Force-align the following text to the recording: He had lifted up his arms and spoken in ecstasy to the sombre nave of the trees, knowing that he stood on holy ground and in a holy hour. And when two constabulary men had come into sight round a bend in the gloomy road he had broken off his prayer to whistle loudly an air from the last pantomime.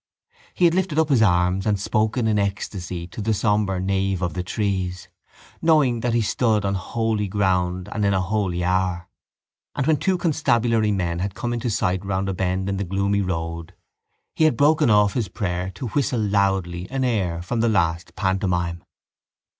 He 0.55 0.65
had 0.65 0.73
lifted 0.73 0.97
up 0.97 1.09
his 1.09 1.21
arms 1.21 1.67
and 1.67 1.79
spoken 1.79 2.25
in 2.25 2.39
ecstasy 2.39 3.05
to 3.05 3.21
the 3.21 3.35
sombre 3.35 3.79
nave 3.79 4.23
of 4.23 4.33
the 4.33 4.41
trees, 4.41 5.09
knowing 5.61 5.99
that 5.99 6.15
he 6.15 6.21
stood 6.21 6.65
on 6.65 6.73
holy 6.73 7.27
ground 7.27 7.87
and 7.91 8.03
in 8.03 8.11
a 8.11 8.19
holy 8.19 8.63
hour. 8.63 9.07
And 9.75 9.85
when 9.85 9.97
two 9.97 10.17
constabulary 10.17 10.91
men 10.91 11.19
had 11.19 11.35
come 11.35 11.53
into 11.53 11.69
sight 11.69 12.03
round 12.03 12.29
a 12.29 12.33
bend 12.33 12.67
in 12.67 12.77
the 12.77 12.83
gloomy 12.83 13.21
road 13.21 13.75
he 14.35 14.45
had 14.45 14.57
broken 14.57 14.89
off 14.89 15.13
his 15.13 15.27
prayer 15.27 15.69
to 15.75 15.89
whistle 15.89 16.19
loudly 16.19 16.89
an 16.89 17.03
air 17.03 17.43
from 17.43 17.59
the 17.59 17.69
last 17.69 18.15
pantomime. 18.15 18.83